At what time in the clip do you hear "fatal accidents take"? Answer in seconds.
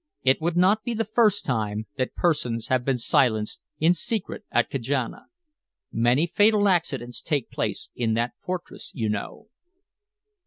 6.25-7.51